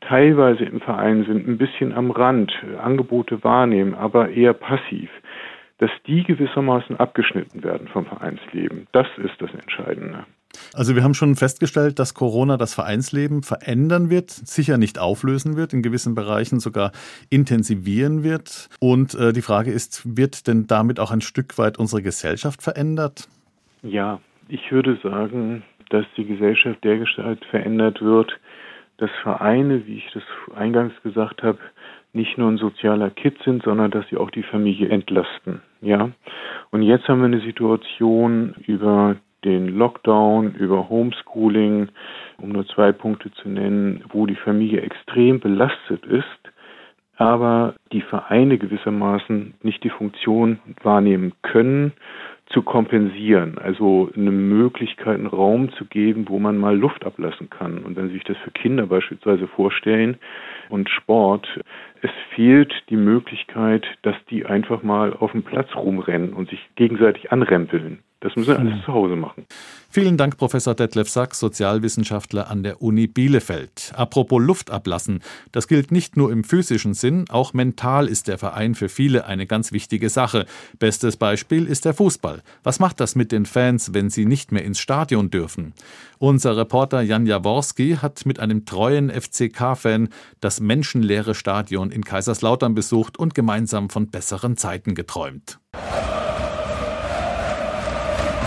teilweise 0.08 0.64
im 0.64 0.80
Verein 0.80 1.24
sind, 1.24 1.46
ein 1.46 1.58
bisschen 1.58 1.92
am 1.92 2.10
Rand, 2.10 2.52
Angebote 2.82 3.42
wahrnehmen, 3.42 3.94
aber 3.94 4.30
eher 4.30 4.52
passiv, 4.52 5.10
dass 5.78 5.90
die 6.06 6.24
gewissermaßen 6.24 6.96
abgeschnitten 6.96 7.62
werden 7.62 7.88
vom 7.88 8.06
Vereinsleben. 8.06 8.86
Das 8.92 9.06
ist 9.18 9.34
das 9.40 9.50
Entscheidende. 9.52 10.24
Also 10.72 10.94
wir 10.94 11.02
haben 11.02 11.12
schon 11.12 11.34
festgestellt, 11.34 11.98
dass 11.98 12.14
Corona 12.14 12.56
das 12.56 12.74
Vereinsleben 12.74 13.42
verändern 13.42 14.08
wird, 14.08 14.30
sicher 14.30 14.78
nicht 14.78 14.98
auflösen 14.98 15.56
wird, 15.56 15.74
in 15.74 15.82
gewissen 15.82 16.14
Bereichen 16.14 16.60
sogar 16.60 16.92
intensivieren 17.28 18.22
wird. 18.22 18.68
Und 18.80 19.14
äh, 19.14 19.32
die 19.32 19.42
Frage 19.42 19.70
ist, 19.70 20.16
wird 20.16 20.46
denn 20.46 20.66
damit 20.66 20.98
auch 20.98 21.10
ein 21.10 21.20
Stück 21.20 21.58
weit 21.58 21.78
unsere 21.78 22.00
Gesellschaft 22.00 22.62
verändert? 22.62 23.28
Ja, 23.82 24.20
ich 24.48 24.72
würde 24.72 24.98
sagen, 25.02 25.62
dass 25.90 26.06
die 26.16 26.24
Gesellschaft 26.24 26.82
dergestalt 26.84 27.44
verändert 27.46 28.00
wird, 28.00 28.32
dass 28.98 29.10
Vereine, 29.22 29.86
wie 29.86 29.98
ich 29.98 30.10
das 30.12 30.22
eingangs 30.54 30.94
gesagt 31.02 31.42
habe, 31.42 31.58
nicht 32.12 32.38
nur 32.38 32.50
ein 32.50 32.56
sozialer 32.56 33.10
Kit 33.10 33.36
sind, 33.44 33.62
sondern 33.62 33.90
dass 33.90 34.08
sie 34.08 34.16
auch 34.16 34.30
die 34.30 34.42
Familie 34.42 34.88
entlasten. 34.88 35.60
Ja. 35.82 36.10
Und 36.70 36.82
jetzt 36.82 37.06
haben 37.08 37.20
wir 37.20 37.26
eine 37.26 37.40
Situation 37.40 38.54
über 38.66 39.16
den 39.44 39.68
Lockdown, 39.68 40.54
über 40.54 40.88
Homeschooling, 40.88 41.88
um 42.38 42.48
nur 42.50 42.66
zwei 42.66 42.92
Punkte 42.92 43.30
zu 43.32 43.48
nennen, 43.48 44.02
wo 44.08 44.26
die 44.26 44.34
Familie 44.34 44.80
extrem 44.80 45.40
belastet 45.40 46.04
ist, 46.06 46.24
aber 47.16 47.74
die 47.92 48.00
Vereine 48.00 48.58
gewissermaßen 48.58 49.54
nicht 49.62 49.84
die 49.84 49.90
Funktion 49.90 50.58
wahrnehmen 50.82 51.32
können, 51.42 51.92
zu 52.46 52.62
kompensieren, 52.62 53.58
also 53.58 54.10
eine 54.14 54.30
Möglichkeit, 54.30 55.16
einen 55.16 55.26
Raum 55.26 55.72
zu 55.72 55.84
geben, 55.84 56.28
wo 56.28 56.38
man 56.38 56.56
mal 56.56 56.76
Luft 56.76 57.04
ablassen 57.04 57.50
kann. 57.50 57.78
Und 57.78 57.96
wenn 57.96 58.08
Sie 58.08 58.14
sich 58.14 58.24
das 58.24 58.36
für 58.38 58.52
Kinder 58.52 58.86
beispielsweise 58.86 59.48
vorstellen 59.48 60.16
und 60.68 60.88
Sport, 60.88 61.48
es 62.02 62.10
fehlt 62.34 62.72
die 62.88 62.96
Möglichkeit, 62.96 63.84
dass 64.02 64.16
die 64.30 64.46
einfach 64.46 64.82
mal 64.82 65.12
auf 65.12 65.32
dem 65.32 65.42
Platz 65.42 65.74
rumrennen 65.74 66.32
und 66.32 66.48
sich 66.48 66.60
gegenseitig 66.76 67.32
anrempeln. 67.32 67.98
Das 68.20 68.34
müssen 68.34 68.48
wir 68.48 68.58
alles 68.58 68.74
hm. 68.74 68.82
zu 68.84 68.92
Hause 68.92 69.16
machen. 69.16 69.44
Vielen 69.90 70.16
Dank, 70.16 70.36
Professor 70.36 70.74
Detlef 70.74 71.08
Sachs, 71.08 71.38
Sozialwissenschaftler 71.38 72.50
an 72.50 72.62
der 72.62 72.82
Uni 72.82 73.06
Bielefeld. 73.06 73.92
Apropos 73.94 74.42
Luft 74.42 74.70
ablassen, 74.70 75.20
das 75.52 75.68
gilt 75.68 75.90
nicht 75.92 76.16
nur 76.16 76.32
im 76.32 76.42
physischen 76.42 76.94
Sinn, 76.94 77.26
auch 77.28 77.52
mental 77.52 78.08
ist 78.08 78.28
der 78.28 78.38
Verein 78.38 78.74
für 78.74 78.88
viele 78.88 79.26
eine 79.26 79.46
ganz 79.46 79.72
wichtige 79.72 80.08
Sache. 80.08 80.46
Bestes 80.78 81.16
Beispiel 81.16 81.66
ist 81.66 81.84
der 81.84 81.94
Fußball. 81.94 82.42
Was 82.62 82.78
macht 82.80 83.00
das 83.00 83.16
mit 83.16 83.32
den 83.32 83.46
Fans, 83.46 83.92
wenn 83.92 84.10
sie 84.10 84.24
nicht 84.24 84.50
mehr 84.50 84.64
ins 84.64 84.80
Stadion 84.80 85.30
dürfen? 85.30 85.74
Unser 86.18 86.56
Reporter 86.56 87.02
Jan 87.02 87.26
Jaworski 87.26 87.98
hat 88.00 88.24
mit 88.24 88.40
einem 88.40 88.64
treuen 88.64 89.10
FCK-Fan 89.10 90.08
das 90.40 90.60
menschenleere 90.60 91.34
Stadion 91.34 91.90
in 91.90 92.04
Kaiserslautern 92.04 92.74
besucht 92.74 93.18
und 93.18 93.34
gemeinsam 93.34 93.90
von 93.90 94.08
besseren 94.08 94.56
Zeiten 94.56 94.94
geträumt. 94.94 95.58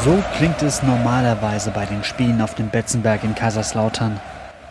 So 0.09 0.23
klingt 0.37 0.63
es 0.63 0.81
normalerweise 0.81 1.69
bei 1.69 1.85
den 1.85 2.03
Spielen 2.03 2.41
auf 2.41 2.55
dem 2.55 2.71
Betzenberg 2.71 3.23
in 3.23 3.35
Kaiserslautern. 3.35 4.19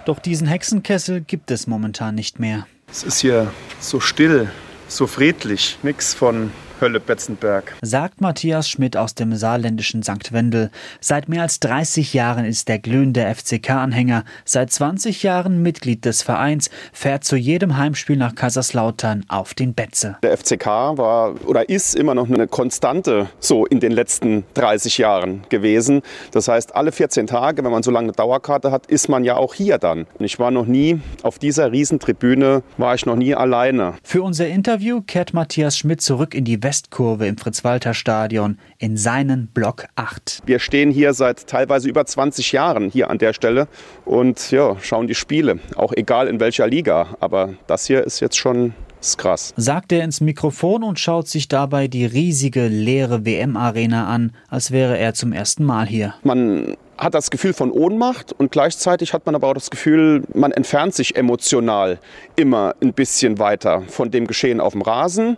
Doch 0.05 0.19
diesen 0.19 0.49
Hexenkessel 0.49 1.21
gibt 1.21 1.53
es 1.53 1.69
momentan 1.69 2.17
nicht 2.17 2.41
mehr. 2.41 2.67
Es 2.91 3.05
ist 3.05 3.21
hier 3.21 3.53
so 3.79 4.01
still, 4.01 4.51
so 4.89 5.07
friedlich, 5.07 5.79
nichts 5.85 6.13
von 6.13 6.51
Hölle 6.81 7.01
Betzenberg. 7.01 7.75
Sagt 7.83 8.21
Matthias 8.21 8.69
Schmidt 8.69 8.97
aus 8.97 9.15
dem 9.15 9.35
saarländischen 9.35 10.05
St. 10.05 10.33
Wendel. 10.33 10.71
Seit 11.01 11.29
mehr 11.29 11.43
als 11.43 11.59
30 11.61 12.15
Jahren 12.15 12.45
ist 12.45 12.69
der 12.69 12.79
glühende 12.79 13.23
FCK-Anhänger, 13.35 14.25
seit 14.45 14.71
20 14.71 15.25
Jahren 15.25 15.61
Mitglied 15.63 16.05
des 16.05 16.23
Vereins, 16.23 16.71
fährt 16.93 17.25
zu 17.25 17.37
jedem 17.37 17.77
Heimspiel 17.77 18.17
nach 18.17 18.35
Kaiserslautern 18.35 19.25
auf 19.29 19.55
den 19.55 19.75
Betze. 19.75 20.19
Der 20.23 20.37
FCK 20.37 20.67
war 20.67 21.35
oder 21.47 21.69
ist 21.69 21.97
immer 21.97 22.15
noch 22.15 22.29
eine 22.29 22.47
Konstante 22.47 23.29
so 23.41 23.67
in 23.67 23.81
den 23.81 23.93
letzten 23.93 24.45
30 24.55 24.99
Jahren 24.99 25.43
gewesen. 25.49 26.03
Das 26.31 26.47
heißt, 26.47 26.77
alle 26.77 26.93
14 26.93 27.27
Tage, 27.27 27.65
wenn 27.65 27.73
man 27.73 27.83
so 27.83 27.91
lange 27.91 28.07
eine 28.07 28.13
Dauerkarte 28.13 28.71
hat, 28.71 28.87
ist 28.87 29.09
man 29.09 29.25
ja 29.25 29.37
auch 29.37 29.55
hier 29.55 29.79
dann. 29.79 30.07
Und 30.19 30.25
ich 30.25 30.39
war 30.39 30.53
noch 30.53 30.67
nie 30.67 31.01
auf 31.23 31.41
dieser 31.41 31.73
Riesentribüne, 31.73 32.63
war 32.77 32.95
ich 32.95 33.05
noch 33.05 33.17
nie 33.17 33.35
alleine. 33.35 33.95
Für 34.05 34.23
unser 34.23 34.47
Interview 34.47 35.01
kehrt 35.01 35.35
Matthias 35.35 35.77
Schmidt 35.77 36.01
zurück 36.01 36.35
in 36.35 36.45
die 36.45 36.63
Welt 36.63 36.68
Westkurve 36.69 37.27
im 37.27 37.39
Fritz-Walter-Stadion 37.39 38.59
in 38.77 38.99
seinen 38.99 39.47
Block 39.47 39.87
8. 39.97 40.43
Wir 40.45 40.59
stehen 40.59 40.91
hier 40.91 41.15
seit 41.15 41.47
teilweise 41.47 41.89
über 41.89 42.05
20 42.05 42.53
Jahren 42.53 42.91
hier 42.91 43.09
an 43.09 43.17
der 43.17 43.33
Stelle 43.33 43.69
und 44.05 44.51
ja, 44.51 44.77
schauen 44.83 45.07
die 45.07 45.15
Spiele, 45.15 45.61
auch 45.77 45.95
egal 45.97 46.29
in 46.29 46.41
welcher 46.41 46.67
Liga. 46.67 47.17
Aber 47.21 47.55
das 47.69 47.87
hier 47.87 48.05
ist 48.05 48.21
jetzt 48.21 48.37
schon 48.37 48.75
ist 49.01 49.19
krass. 49.19 49.55
Sagt 49.57 49.93
er 49.93 50.05
ins 50.05 50.21
Mikrofon 50.21 50.83
und 50.83 50.99
schaut 50.99 51.29
sich 51.29 51.49
dabei 51.49 51.89
die 51.89 52.07
riesige 52.07 52.69
leere 52.69 53.25
WM-Arena 53.25 54.07
an, 54.07 54.33
als 54.49 54.71
wäre 54.71 54.99
er 54.99 55.15
zum 55.15 55.33
ersten 55.33 55.65
Mal 55.65 55.87
hier. 55.87 56.15
Man 56.23 56.77
hat 56.99 57.15
das 57.15 57.31
Gefühl 57.31 57.53
von 57.53 57.71
Ohnmacht 57.71 58.33
und 58.33 58.51
gleichzeitig 58.51 59.13
hat 59.13 59.25
man 59.25 59.35
aber 59.35 59.49
auch 59.49 59.55
das 59.55 59.71
Gefühl, 59.71 60.25
man 60.35 60.51
entfernt 60.51 60.95
sich 60.95 61.17
emotional 61.17 62.01
immer 62.35 62.75
ein 62.83 62.93
bisschen 62.93 63.39
weiter 63.39 63.83
von 63.87 64.11
dem 64.11 64.27
Geschehen 64.27 64.61
auf 64.61 64.73
dem 64.73 64.83
Rasen, 64.83 65.37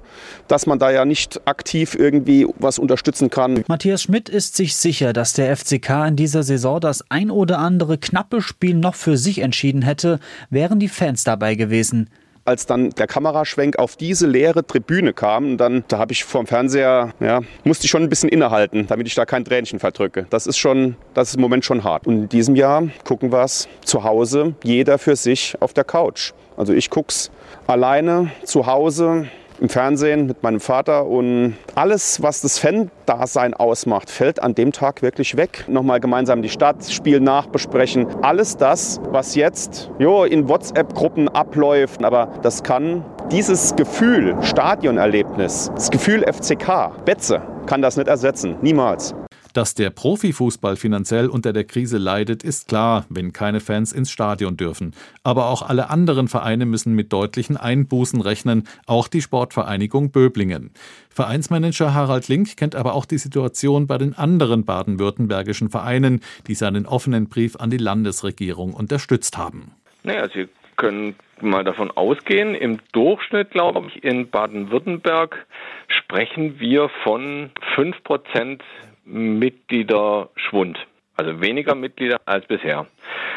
dass 0.48 0.66
man 0.66 0.78
da 0.78 0.90
ja 0.90 1.04
nicht 1.04 1.46
aktiv 1.46 1.94
irgendwie 1.94 2.46
was 2.58 2.78
unterstützen 2.78 3.28
kann. 3.28 3.62
Matthias 3.68 4.02
Schmidt 4.02 4.28
ist 4.30 4.56
sich 4.56 4.74
sicher, 4.74 5.12
dass 5.12 5.34
der 5.34 5.54
FCK 5.54 6.08
in 6.08 6.16
dieser 6.16 6.42
Saison 6.42 6.80
das 6.80 7.04
ein 7.10 7.30
oder 7.30 7.58
andere 7.58 7.98
knappe 7.98 8.40
Spiel 8.40 8.74
noch 8.74 8.94
für 8.94 9.18
sich 9.18 9.40
entschieden 9.40 9.82
hätte, 9.82 10.18
wären 10.48 10.80
die 10.80 10.88
Fans 10.88 11.24
dabei 11.24 11.54
gewesen 11.56 12.08
als 12.44 12.66
dann 12.66 12.90
der 12.90 13.06
Kameraschwenk 13.06 13.78
auf 13.78 13.96
diese 13.96 14.26
leere 14.26 14.66
Tribüne 14.66 15.12
kam, 15.12 15.56
dann 15.56 15.84
da 15.88 15.98
habe 15.98 16.12
ich 16.12 16.24
vom 16.24 16.46
Fernseher, 16.46 17.12
ja, 17.20 17.40
musste 17.64 17.84
ich 17.84 17.90
schon 17.90 18.02
ein 18.02 18.08
bisschen 18.08 18.28
innehalten, 18.28 18.86
damit 18.86 19.06
ich 19.06 19.14
da 19.14 19.24
kein 19.24 19.44
Tränchen 19.44 19.78
verdrücke. 19.78 20.26
Das 20.30 20.46
ist 20.46 20.58
schon, 20.58 20.96
das 21.14 21.30
ist 21.30 21.34
im 21.36 21.40
Moment 21.40 21.64
schon 21.64 21.84
hart. 21.84 22.06
Und 22.06 22.14
in 22.14 22.28
diesem 22.28 22.56
Jahr 22.56 22.88
gucken 23.04 23.32
wir 23.32 23.42
es 23.42 23.68
zu 23.84 24.04
Hause, 24.04 24.54
jeder 24.62 24.98
für 24.98 25.16
sich 25.16 25.56
auf 25.60 25.72
der 25.72 25.84
Couch. 25.84 26.32
Also 26.56 26.72
ich 26.72 26.90
gucke 26.90 27.08
es 27.10 27.30
alleine 27.66 28.30
zu 28.44 28.66
Hause 28.66 29.28
im 29.60 29.68
Fernsehen 29.68 30.26
mit 30.26 30.42
meinem 30.42 30.60
Vater 30.60 31.06
und 31.06 31.56
alles, 31.74 32.22
was 32.22 32.40
das 32.40 32.58
Fan-Dasein 32.58 33.54
ausmacht, 33.54 34.10
fällt 34.10 34.42
an 34.42 34.54
dem 34.54 34.72
Tag 34.72 35.02
wirklich 35.02 35.36
weg. 35.36 35.64
Nochmal 35.68 36.00
gemeinsam 36.00 36.42
die 36.42 36.48
Stadt, 36.48 36.84
Spiel 36.90 37.20
nachbesprechen. 37.20 38.06
Alles 38.22 38.56
das, 38.56 39.00
was 39.10 39.34
jetzt 39.34 39.90
jo, 39.98 40.24
in 40.24 40.48
WhatsApp-Gruppen 40.48 41.28
abläuft, 41.28 42.02
aber 42.04 42.28
das 42.42 42.62
kann 42.62 43.04
dieses 43.30 43.76
Gefühl, 43.76 44.36
Stadionerlebnis, 44.42 45.70
das 45.74 45.90
Gefühl 45.90 46.24
FCK, 46.24 47.04
Betze, 47.04 47.42
kann 47.66 47.82
das 47.82 47.96
nicht 47.96 48.08
ersetzen. 48.08 48.56
Niemals. 48.62 49.14
Dass 49.52 49.74
der 49.74 49.90
Profifußball 49.90 50.76
finanziell 50.76 51.28
unter 51.28 51.52
der 51.52 51.64
Krise 51.64 51.98
leidet, 51.98 52.44
ist 52.44 52.68
klar, 52.68 53.04
wenn 53.08 53.32
keine 53.32 53.60
Fans 53.60 53.92
ins 53.92 54.10
Stadion 54.10 54.56
dürfen. 54.56 54.94
Aber 55.24 55.46
auch 55.46 55.62
alle 55.62 55.90
anderen 55.90 56.28
Vereine 56.28 56.66
müssen 56.66 56.94
mit 56.94 57.12
deutlichen 57.12 57.56
Einbußen 57.56 58.20
rechnen, 58.20 58.68
auch 58.86 59.08
die 59.08 59.22
Sportvereinigung 59.22 60.10
Böblingen. 60.12 60.70
Vereinsmanager 61.10 61.92
Harald 61.92 62.28
Link 62.28 62.56
kennt 62.56 62.76
aber 62.76 62.94
auch 62.94 63.04
die 63.04 63.18
Situation 63.18 63.86
bei 63.86 63.98
den 63.98 64.14
anderen 64.14 64.64
baden-württembergischen 64.64 65.70
Vereinen, 65.70 66.20
die 66.46 66.54
seinen 66.54 66.86
offenen 66.86 67.28
Brief 67.28 67.56
an 67.56 67.70
die 67.70 67.76
Landesregierung 67.76 68.72
unterstützt 68.72 69.36
haben. 69.36 69.72
Naja, 70.02 70.28
Sie 70.32 70.48
können 70.76 71.16
mal 71.42 71.64
davon 71.64 71.90
ausgehen, 71.90 72.54
im 72.54 72.78
Durchschnitt, 72.92 73.50
glaube 73.50 73.88
ich, 73.88 74.02
in 74.02 74.30
Baden-Württemberg 74.30 75.46
sprechen 75.88 76.58
wir 76.58 76.88
von 77.02 77.50
5 77.74 78.02
Prozent 78.04 78.62
Mitgliederschwund. 79.10 80.78
Also 81.16 81.40
weniger 81.40 81.74
Mitglieder 81.74 82.18
als 82.24 82.46
bisher. 82.46 82.86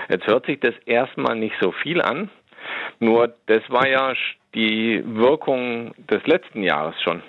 Jetzt 0.09 0.27
hört 0.27 0.45
sich 0.45 0.59
das 0.59 0.73
erstmal 0.85 1.35
nicht 1.35 1.55
so 1.59 1.71
viel 1.71 2.01
an. 2.01 2.29
Nur 2.99 3.33
das 3.47 3.61
war 3.69 3.87
ja 3.87 4.13
die 4.53 5.03
Wirkung 5.05 5.93
des 5.97 6.25
letzten 6.25 6.63
Jahres 6.63 6.95
schon. 7.01 7.21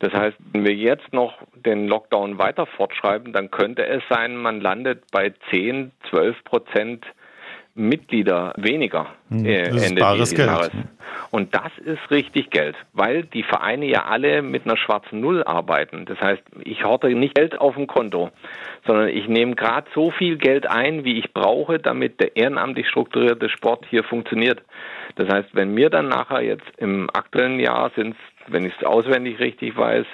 Das 0.00 0.12
heißt, 0.12 0.36
wenn 0.52 0.64
wir 0.64 0.74
jetzt 0.74 1.12
noch 1.12 1.34
den 1.54 1.88
Lockdown 1.88 2.38
weiter 2.38 2.66
fortschreiben, 2.66 3.32
dann 3.32 3.50
könnte 3.50 3.86
es 3.86 4.02
sein, 4.08 4.36
man 4.36 4.60
landet 4.60 5.02
bei 5.12 5.32
10, 5.50 5.92
12 6.10 6.44
Prozent 6.44 7.06
Mitglieder 7.74 8.52
weniger 8.56 9.06
hm, 9.28 9.44
äh, 9.44 9.62
Ende 9.62 10.06
dieses 10.14 10.34
Geld. 10.34 10.48
Jahres. 10.48 10.70
Und 11.30 11.54
das 11.54 11.72
ist 11.84 12.10
richtig 12.10 12.50
Geld, 12.50 12.76
weil 12.92 13.24
die 13.24 13.42
Vereine 13.42 13.86
ja 13.86 14.04
alle 14.04 14.42
mit 14.42 14.64
einer 14.64 14.76
schwarzen 14.76 15.20
Null 15.20 15.42
arbeiten. 15.42 16.04
Das 16.04 16.20
heißt, 16.20 16.42
ich 16.64 16.84
horte 16.84 17.08
nicht 17.08 17.34
Geld 17.34 17.60
auf 17.60 17.74
dem 17.74 17.88
Konto, 17.88 18.30
sondern 18.86 19.08
ich 19.08 19.26
nehme 19.26 19.56
gerade 19.56 19.88
so 19.94 20.12
viel 20.12 20.36
Geld 20.36 20.66
ein, 20.66 21.04
wie 21.04 21.18
ich 21.18 21.32
brauche, 21.32 21.78
damit 21.80 22.20
der 22.20 22.36
ehrenamtlich 22.36 22.88
strukturierte 22.88 23.48
Sport 23.48 23.84
hier 23.90 24.04
funktioniert. 24.04 24.62
Das 25.16 25.28
heißt, 25.28 25.48
wenn 25.54 25.74
mir 25.74 25.90
dann 25.90 26.08
nachher 26.08 26.42
jetzt 26.42 26.66
im 26.78 27.08
aktuellen 27.12 27.58
Jahr 27.58 27.90
sind 27.96 28.14
wenn 28.48 28.64
ich 28.64 28.74
es 28.78 28.86
auswendig 28.86 29.38
richtig 29.40 29.76
weiß, 29.76 30.06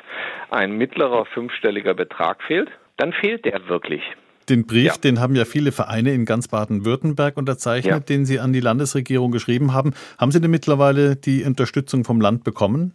ein 0.51 0.73
mittlerer 0.73 1.25
fünfstelliger 1.27 1.95
Betrag 1.95 2.43
fehlt, 2.43 2.71
dann 2.97 3.13
fehlt 3.13 3.45
der 3.45 3.69
wirklich. 3.69 4.03
Den 4.51 4.67
Brief, 4.67 4.87
ja. 4.87 4.95
den 5.03 5.21
haben 5.21 5.37
ja 5.37 5.45
viele 5.45 5.71
Vereine 5.73 6.13
in 6.13 6.25
ganz 6.25 6.49
Baden-Württemberg 6.49 7.37
unterzeichnet, 7.37 7.93
ja. 7.93 8.01
den 8.01 8.27
Sie 8.27 8.41
an 8.41 8.53
die 8.53 8.61
Landesregierung 8.61 9.31
geschrieben 9.31 9.73
haben. 9.73 9.95
Haben 10.19 10.33
Sie 10.33 10.41
denn 10.41 10.51
mittlerweile 10.51 11.17
die 11.17 11.45
Unterstützung 11.45 12.05
vom 12.05 12.21
Land 12.21 12.43
bekommen? 12.43 12.95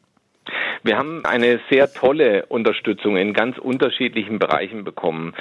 Wir 0.86 1.00
haben 1.00 1.26
eine 1.26 1.60
sehr 1.72 1.92
tolle 1.92 2.46
Unterstützung 2.46 3.18
in 3.18 3.34
ganz 3.34 3.58
unterschiedlichen 3.58 4.38
Bereichen 4.38 4.84
bekommen. 4.84 5.34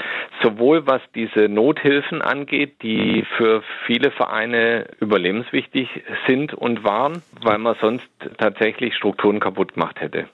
Sowohl 0.42 0.86
was 0.86 1.02
diese 1.14 1.50
Nothilfen 1.50 2.22
angeht, 2.22 2.76
die 2.82 3.26
für 3.36 3.62
viele 3.84 4.10
Vereine 4.10 4.86
überlebenswichtig 5.00 5.88
sind 6.26 6.54
und 6.54 6.82
waren, 6.82 7.22
weil 7.42 7.58
man 7.58 7.76
sonst 7.78 8.08
tatsächlich 8.38 8.94
Strukturen 8.96 9.38
kaputt 9.38 9.74
gemacht 9.74 10.00
hätte. 10.00 10.28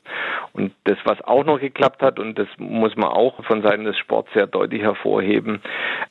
Und 0.53 0.73
das, 0.85 0.99
was 1.05 1.21
auch 1.23 1.45
noch 1.45 1.61
geklappt 1.61 2.03
hat, 2.03 2.19
und 2.19 2.39
das 2.39 2.49
muss 2.59 2.97
man 2.97 3.09
auch 3.09 3.45
von 3.45 3.63
Seiten 3.63 3.85
des 3.85 3.97
Sports 3.99 4.31
sehr 4.35 4.47
deutlich 4.47 4.83
hervorheben, 4.83 5.63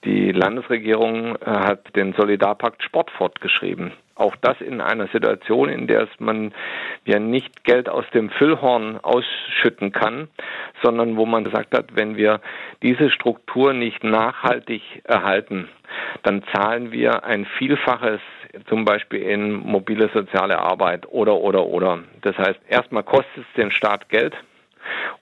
die 0.05 0.31
Landesregierung 0.31 1.35
äh, 1.35 1.45
hat 1.45 1.95
den 1.95 2.13
Solidarpakt 2.13 2.83
Sport 2.83 3.11
fortgeschrieben. 3.11 3.91
Auch 4.15 4.35
das 4.41 4.59
in 4.59 4.81
einer 4.81 5.07
Situation, 5.07 5.69
in 5.69 5.87
der 5.87 6.07
man 6.19 6.53
ja 7.05 7.19
nicht 7.19 7.63
Geld 7.63 7.87
aus 7.87 8.03
dem 8.13 8.29
Füllhorn 8.29 8.99
ausschütten 9.01 9.93
kann, 9.93 10.27
sondern 10.83 11.15
wo 11.15 11.25
man 11.25 11.45
gesagt 11.45 11.73
hat, 11.73 11.95
wenn 11.95 12.17
wir 12.17 12.41
diese 12.81 13.09
Struktur 13.11 13.71
nicht 13.71 14.03
nachhaltig 14.03 14.81
erhalten, 15.05 15.69
dann 16.23 16.43
zahlen 16.53 16.91
wir 16.91 17.23
ein 17.23 17.45
Vielfaches 17.45 18.19
zum 18.67 18.85
Beispiel 18.85 19.21
in 19.21 19.51
mobile 19.53 20.09
soziale 20.13 20.59
Arbeit 20.59 21.07
oder 21.09 21.35
oder 21.35 21.65
oder. 21.65 21.99
Das 22.21 22.37
heißt, 22.37 22.59
erstmal 22.67 23.03
kostet 23.03 23.37
es 23.37 23.53
den 23.55 23.71
Staat 23.71 24.09
Geld, 24.09 24.35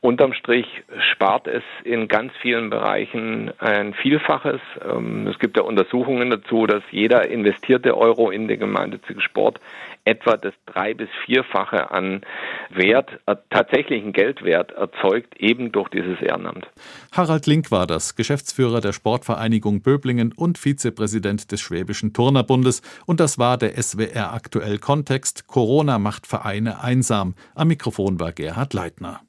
Unterm 0.02 0.34
Strich 0.34 0.68
spart 1.12 1.48
es 1.48 1.64
in 1.84 2.08
ganz 2.08 2.32
vielen 2.42 2.70
Bereichen 2.70 3.52
ein 3.60 3.94
Vielfaches. 3.94 4.62
Ähm, 4.88 5.28
es 5.28 5.40
gibt 5.40 5.58
ja 5.58 5.64
Untersuchungen 5.64 6.30
dazu, 6.30 6.68
dass 6.68 6.84
jeder 6.92 7.28
investierte 7.28 7.98
Euro 7.98 8.30
in 8.30 8.48
den 8.48 8.60
gemeinnützigen 8.60 9.22
Sport 9.22 9.60
etwa 10.06 10.38
das 10.38 10.54
drei- 10.66 10.94
bis 10.94 11.10
vierfache 11.26 11.92
an 11.92 12.22
Wert, 12.70 13.10
äh, 13.26 13.36
tatsächlichen 13.50 14.14
Geldwert 14.14 14.72
erzeugt, 14.72 15.36
eben 15.38 15.72
durch 15.72 15.90
dieses 15.90 16.22
Ehrenamt. 16.22 16.68
Harald 17.12 17.46
Link 17.46 17.72
war 17.72 17.88
das, 17.88 18.16
Geschäftsführer 18.16 18.80
der 18.80 18.94
Sportvereinigung 18.94 19.82
Böblingen 19.82 20.32
und 20.32 20.58
Vizepräsident 20.58 21.52
des 21.52 21.60
Schwäbischen 21.60 22.14
Turnerbundes. 22.14 22.82
Und 23.06 23.20
das 23.20 23.38
war 23.38 23.58
der 23.58 23.78
SWR 23.82 24.34
aktuell 24.34 24.78
Kontext. 24.78 25.48
Corona 25.48 26.00
macht 26.00 26.26
Vereine 26.26 26.82
einsam. 26.82 27.36
Am 27.56 27.68
Mikrofon 27.68 28.20
war 28.20 28.32
Gerhard 28.32 28.74
Leitner. 28.74 29.22